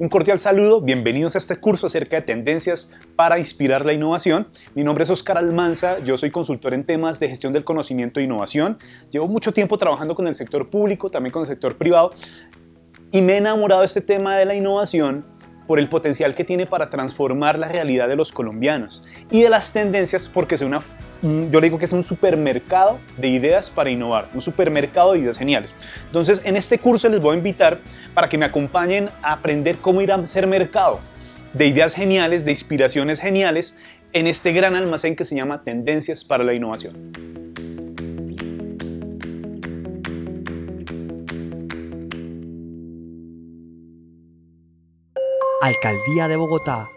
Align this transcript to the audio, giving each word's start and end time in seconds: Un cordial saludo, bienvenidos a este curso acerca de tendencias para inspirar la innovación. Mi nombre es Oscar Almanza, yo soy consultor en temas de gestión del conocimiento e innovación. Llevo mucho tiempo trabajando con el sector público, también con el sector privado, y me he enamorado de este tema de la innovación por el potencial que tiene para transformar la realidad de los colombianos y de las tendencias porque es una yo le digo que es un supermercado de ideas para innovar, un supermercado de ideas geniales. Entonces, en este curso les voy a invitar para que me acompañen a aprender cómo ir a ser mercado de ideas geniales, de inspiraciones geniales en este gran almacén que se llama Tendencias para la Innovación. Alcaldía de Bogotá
Un 0.00 0.08
cordial 0.08 0.40
saludo, 0.40 0.80
bienvenidos 0.80 1.34
a 1.34 1.38
este 1.38 1.56
curso 1.56 1.86
acerca 1.86 2.16
de 2.16 2.22
tendencias 2.22 2.90
para 3.16 3.38
inspirar 3.38 3.84
la 3.84 3.92
innovación. 3.92 4.48
Mi 4.74 4.82
nombre 4.82 5.04
es 5.04 5.10
Oscar 5.10 5.36
Almanza, 5.36 5.98
yo 5.98 6.16
soy 6.16 6.30
consultor 6.30 6.72
en 6.72 6.84
temas 6.84 7.20
de 7.20 7.28
gestión 7.28 7.52
del 7.52 7.64
conocimiento 7.64 8.18
e 8.18 8.22
innovación. 8.22 8.78
Llevo 9.10 9.28
mucho 9.28 9.52
tiempo 9.52 9.76
trabajando 9.76 10.14
con 10.14 10.26
el 10.26 10.34
sector 10.34 10.70
público, 10.70 11.10
también 11.10 11.32
con 11.32 11.42
el 11.42 11.48
sector 11.48 11.76
privado, 11.76 12.12
y 13.12 13.20
me 13.20 13.34
he 13.34 13.36
enamorado 13.36 13.82
de 13.82 13.86
este 13.88 14.00
tema 14.00 14.38
de 14.38 14.46
la 14.46 14.54
innovación 14.54 15.26
por 15.70 15.78
el 15.78 15.88
potencial 15.88 16.34
que 16.34 16.42
tiene 16.42 16.66
para 16.66 16.88
transformar 16.88 17.56
la 17.56 17.68
realidad 17.68 18.08
de 18.08 18.16
los 18.16 18.32
colombianos 18.32 19.04
y 19.30 19.42
de 19.42 19.48
las 19.48 19.72
tendencias 19.72 20.28
porque 20.28 20.56
es 20.56 20.62
una 20.62 20.80
yo 21.22 21.60
le 21.60 21.68
digo 21.68 21.78
que 21.78 21.84
es 21.84 21.92
un 21.92 22.02
supermercado 22.02 22.98
de 23.16 23.28
ideas 23.28 23.70
para 23.70 23.88
innovar, 23.88 24.28
un 24.34 24.40
supermercado 24.40 25.12
de 25.12 25.20
ideas 25.20 25.38
geniales. 25.38 25.72
Entonces, 26.06 26.40
en 26.44 26.56
este 26.56 26.78
curso 26.78 27.08
les 27.08 27.20
voy 27.20 27.36
a 27.36 27.38
invitar 27.38 27.78
para 28.14 28.28
que 28.28 28.36
me 28.36 28.46
acompañen 28.46 29.10
a 29.22 29.34
aprender 29.34 29.76
cómo 29.76 30.00
ir 30.00 30.10
a 30.10 30.26
ser 30.26 30.48
mercado 30.48 30.98
de 31.52 31.68
ideas 31.68 31.94
geniales, 31.94 32.44
de 32.44 32.50
inspiraciones 32.50 33.20
geniales 33.20 33.76
en 34.12 34.26
este 34.26 34.50
gran 34.52 34.74
almacén 34.74 35.14
que 35.14 35.24
se 35.24 35.36
llama 35.36 35.62
Tendencias 35.62 36.24
para 36.24 36.42
la 36.42 36.52
Innovación. 36.52 37.29
Alcaldía 45.62 46.26
de 46.26 46.36
Bogotá 46.36 46.88